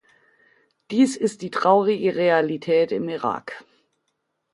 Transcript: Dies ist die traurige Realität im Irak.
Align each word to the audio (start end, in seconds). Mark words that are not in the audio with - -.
Dies 0.89 1.15
ist 1.15 1.43
die 1.43 1.51
traurige 1.51 2.15
Realität 2.15 2.91
im 2.91 3.07
Irak. 3.07 3.63